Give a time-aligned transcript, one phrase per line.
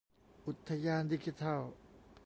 [0.47, 1.61] อุทยานดิจิทัล